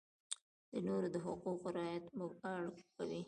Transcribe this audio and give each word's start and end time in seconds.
د 0.71 0.73
نورو 0.87 1.07
د 1.15 1.17
حقوقو 1.25 1.67
رعایت 1.77 2.05
موږ 2.17 2.31
اړ 2.53 2.63
کوي. 2.95 3.19